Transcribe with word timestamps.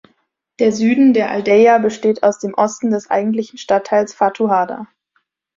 Der 0.57 0.71
Süden 0.71 1.13
der 1.13 1.29
Aldeia 1.29 1.77
besteht 1.77 2.23
aus 2.23 2.39
dem 2.39 2.55
Osten 2.55 2.89
des 2.89 3.11
eigentlichen 3.11 3.59
Stadtteils 3.59 4.15
Fatuhada. 4.15 4.87